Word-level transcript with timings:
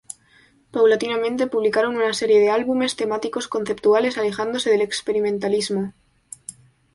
Paulatinamente 0.71 1.45
publicaron 1.45 1.95
una 1.95 2.15
serie 2.15 2.39
de 2.39 2.49
álbumes 2.49 2.95
temáticos 2.95 3.47
conceptuales 3.47 4.17
alejándose 4.17 4.71
del 4.71 4.81
experimentalismo. 4.81 5.93